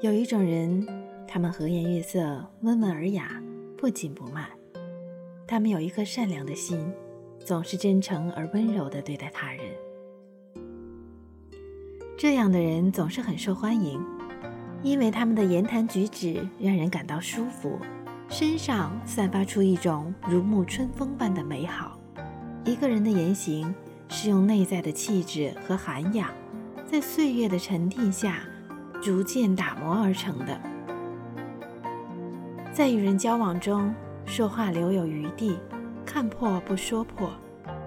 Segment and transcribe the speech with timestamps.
[0.00, 0.86] 有一种人，
[1.28, 3.38] 他们和颜悦色、温文尔雅、
[3.76, 4.48] 不紧不慢，
[5.46, 6.90] 他们有一颗善良的心，
[7.44, 9.62] 总是真诚而温柔地对待他人。
[12.16, 14.02] 这样的人总是很受欢迎，
[14.82, 17.78] 因为他们的言谈举止让人感到舒服，
[18.30, 22.00] 身上散发出一种如沐春风般的美好。
[22.64, 23.74] 一个人的言行
[24.08, 26.30] 是用内在的气质和涵养，
[26.90, 28.40] 在岁月的沉淀下。
[29.00, 30.60] 逐渐打磨而成的，
[32.70, 33.94] 在与人交往中，
[34.26, 35.58] 说话留有余地，
[36.04, 37.30] 看破不说破，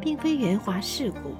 [0.00, 1.36] 并非圆滑世故，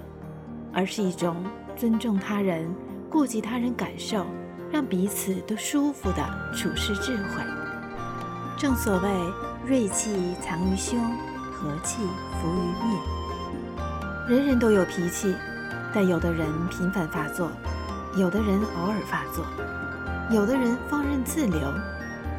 [0.71, 1.37] 而是一种
[1.75, 2.71] 尊重他人、
[3.09, 4.27] 顾及他人感受，
[4.71, 7.43] 让彼此都舒服的处事智慧。
[8.59, 9.09] 正所谓
[9.65, 11.01] “锐气藏于胸，
[11.51, 12.03] 和气
[12.39, 13.01] 浮于面”。
[14.29, 15.35] 人人都有脾气，
[15.95, 17.51] 但有的人频繁发作。
[18.17, 19.45] 有的人偶尔发作，
[20.31, 21.61] 有的人放任自流，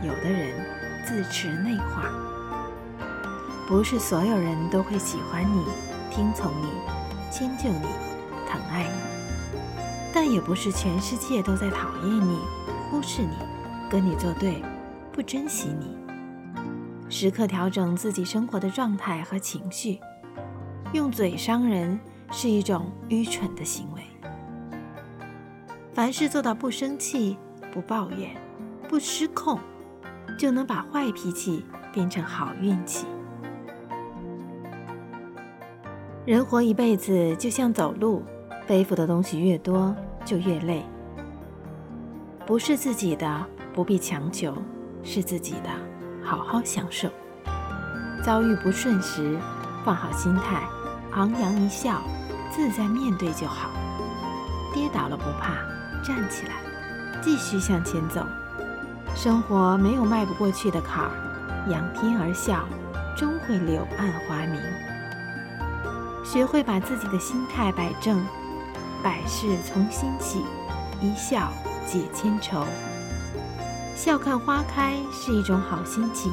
[0.01, 0.65] 有的人
[1.05, 2.09] 自持内化。
[3.67, 5.65] 不是所有人都会喜欢你、
[6.09, 6.69] 听从你、
[7.29, 7.87] 迁就你、
[8.47, 9.59] 疼爱你，
[10.13, 12.39] 但也不是全世界都在讨厌你、
[12.89, 13.35] 忽视你、
[13.89, 14.63] 跟你作对、
[15.11, 15.97] 不珍惜你。
[17.09, 19.99] 时刻调整自己生活的状态和情绪，
[20.93, 21.99] 用嘴伤人
[22.31, 24.01] 是一种愚蠢的行为。
[25.95, 27.37] 凡事做到不生气、
[27.71, 28.29] 不抱怨、
[28.89, 29.57] 不失控，
[30.37, 33.05] 就能把坏脾气变成好运气。
[36.25, 38.21] 人活一辈子就像走路，
[38.67, 40.85] 背负的东西越多就越累。
[42.45, 44.53] 不是自己的不必强求，
[45.01, 45.69] 是自己的
[46.21, 47.07] 好好享受。
[48.21, 49.39] 遭遇不顺时，
[49.85, 50.67] 放好心态，
[51.11, 52.01] 昂扬一笑，
[52.51, 53.69] 自在面对就好。
[54.73, 55.55] 跌倒了不怕。
[56.05, 56.53] 站起来，
[57.19, 58.23] 继续向前走。
[59.15, 61.09] 生活没有迈不过去的坎儿，
[61.71, 62.63] 仰天而笑，
[63.17, 64.61] 终会柳暗花明。
[66.23, 68.23] 学会把自己的心态摆正，
[69.03, 70.43] 百事从心起，
[71.01, 71.51] 一笑
[71.87, 72.63] 解千愁。
[73.95, 76.31] 笑看花开是一种好心情，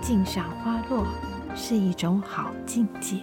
[0.00, 1.04] 静赏花落
[1.56, 3.16] 是一种好境界。